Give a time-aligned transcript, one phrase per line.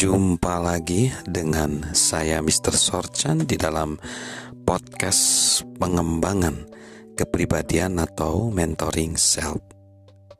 [0.00, 2.72] Jumpa lagi dengan saya Mr.
[2.72, 4.00] Sorchan di dalam
[4.64, 6.56] podcast pengembangan
[7.12, 9.60] kepribadian atau mentoring self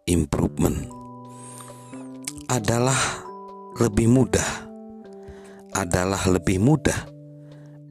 [0.09, 0.89] improvement
[2.49, 2.97] adalah
[3.77, 4.51] lebih mudah
[5.77, 6.97] adalah lebih mudah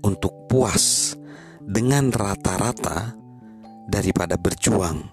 [0.01, 1.13] untuk puas
[1.61, 3.13] dengan rata-rata
[3.85, 5.05] daripada berjuang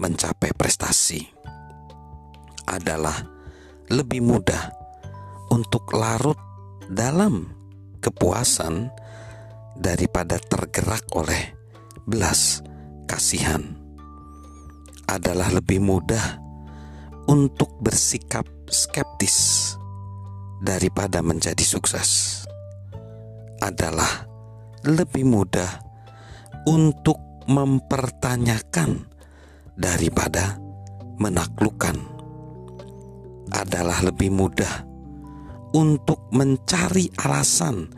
[0.00, 1.20] mencapai prestasi
[2.64, 3.28] adalah
[3.92, 4.81] lebih mudah
[5.52, 6.40] untuk larut
[6.88, 7.52] dalam
[8.00, 8.88] kepuasan
[9.76, 11.52] daripada tergerak oleh
[12.08, 12.64] belas
[13.04, 13.60] kasihan.
[15.04, 16.40] Adalah lebih mudah
[17.28, 19.76] untuk bersikap skeptis
[20.64, 22.42] daripada menjadi sukses.
[23.60, 24.24] Adalah
[24.88, 25.68] lebih mudah
[26.64, 29.04] untuk mempertanyakan
[29.76, 30.56] daripada
[31.20, 31.94] menaklukkan.
[33.52, 34.91] Adalah lebih mudah
[35.72, 37.88] untuk mencari alasan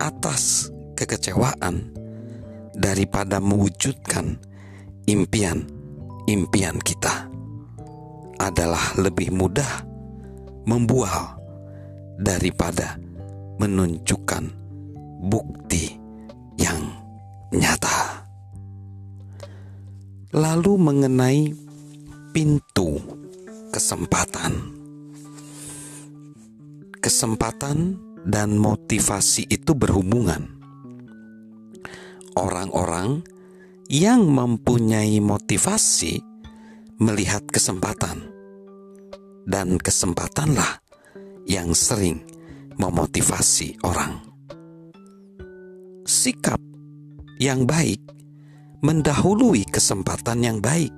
[0.00, 1.92] atas kekecewaan
[2.72, 4.38] daripada mewujudkan
[5.04, 7.28] impian-impian kita
[8.38, 9.82] adalah lebih mudah
[10.64, 11.40] membual
[12.20, 13.00] daripada
[13.58, 14.44] menunjukkan
[15.26, 15.98] bukti
[16.58, 16.78] yang
[17.50, 18.22] nyata.
[20.30, 21.50] Lalu mengenai
[22.30, 23.00] pintu
[23.74, 24.77] kesempatan
[27.18, 27.98] kesempatan
[28.30, 30.54] dan motivasi itu berhubungan.
[32.38, 33.26] Orang-orang
[33.90, 36.22] yang mempunyai motivasi
[37.02, 38.22] melihat kesempatan,
[39.50, 40.78] dan kesempatanlah
[41.42, 42.22] yang sering
[42.78, 44.22] memotivasi orang.
[46.06, 46.62] Sikap
[47.42, 47.98] yang baik
[48.86, 50.94] mendahului kesempatan yang baik.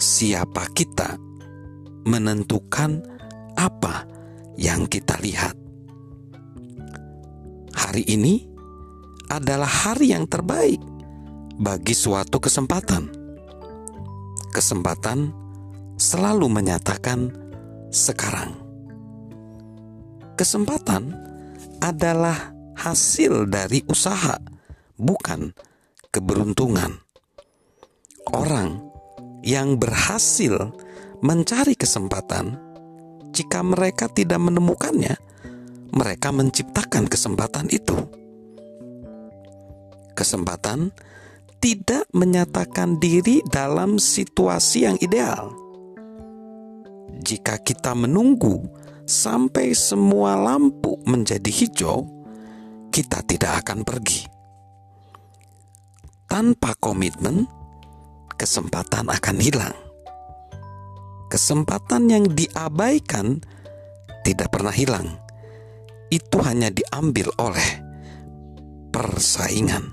[0.00, 1.12] Siapa kita
[2.08, 3.12] menentukan
[3.60, 4.13] apa
[4.58, 5.54] yang kita lihat.
[7.74, 8.46] Hari ini
[9.30, 10.78] adalah hari yang terbaik
[11.58, 13.10] bagi suatu kesempatan.
[14.54, 15.34] Kesempatan
[15.98, 17.30] selalu menyatakan
[17.90, 18.54] sekarang.
[20.34, 21.14] Kesempatan
[21.78, 24.38] adalah hasil dari usaha,
[24.98, 25.54] bukan
[26.10, 26.98] keberuntungan.
[28.34, 28.82] Orang
[29.44, 30.74] yang berhasil
[31.22, 32.58] mencari kesempatan
[33.34, 35.18] jika mereka tidak menemukannya,
[35.90, 37.98] mereka menciptakan kesempatan itu.
[40.14, 40.94] Kesempatan
[41.58, 45.50] tidak menyatakan diri dalam situasi yang ideal.
[47.18, 48.62] Jika kita menunggu
[49.02, 52.06] sampai semua lampu menjadi hijau,
[52.94, 54.30] kita tidak akan pergi.
[56.30, 57.46] Tanpa komitmen,
[58.38, 59.83] kesempatan akan hilang
[61.34, 63.42] kesempatan yang diabaikan
[64.22, 65.18] tidak pernah hilang.
[66.06, 67.70] Itu hanya diambil oleh
[68.94, 69.90] persaingan.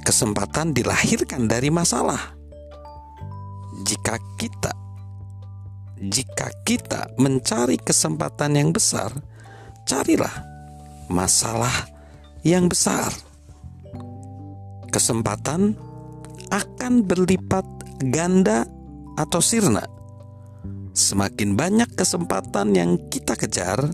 [0.00, 2.32] Kesempatan dilahirkan dari masalah.
[3.84, 4.72] Jika kita
[6.00, 9.12] jika kita mencari kesempatan yang besar,
[9.84, 10.32] carilah
[11.12, 11.92] masalah
[12.40, 13.12] yang besar.
[14.88, 15.76] Kesempatan
[16.48, 17.66] akan berlipat
[18.08, 18.64] ganda
[19.18, 19.82] atau sirna.
[20.94, 23.90] Semakin banyak kesempatan yang kita kejar,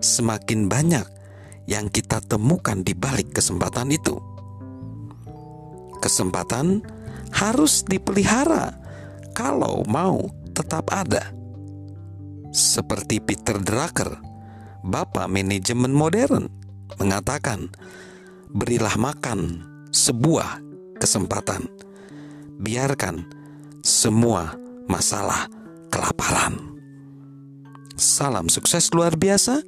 [0.00, 1.04] semakin banyak
[1.68, 4.16] yang kita temukan di balik kesempatan itu.
[6.00, 6.80] Kesempatan
[7.36, 8.80] harus dipelihara
[9.36, 10.24] kalau mau
[10.56, 11.30] tetap ada.
[12.50, 14.18] Seperti Peter Drucker,
[14.82, 16.50] bapak manajemen modern,
[16.98, 17.70] mengatakan,
[18.50, 19.62] "Berilah makan
[19.94, 20.58] sebuah
[20.98, 21.70] kesempatan,
[22.58, 23.39] biarkan
[24.00, 24.56] semua
[24.88, 25.44] masalah
[25.92, 26.56] kelaparan.
[28.00, 29.60] Salam sukses luar biasa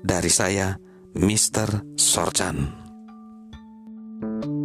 [0.00, 0.80] dari saya,
[1.12, 1.84] Mr.
[1.92, 2.80] Sorjan.
[4.20, 4.59] thank you